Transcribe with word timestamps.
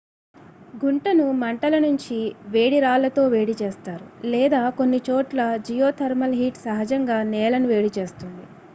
గుంటను 0.81 1.25
మంటల 1.41 1.75
నుంచి 1.79 2.17
వేడి 2.47 2.79
రాళ్ళతో 2.79 3.27
వేడి 3.27 3.55
చేస్తారు 3.61 4.05
లేదా 4.25 4.69
కొన్ని 4.77 5.01
చోట్ల 5.09 5.41
జియోథర్మల్ 5.63 6.33
హీట్ 6.33 6.57
సహజంగా 6.57 7.23
నేలను 7.31 7.67
వేడి 7.67 7.91
చేస్తుంది 7.97 8.45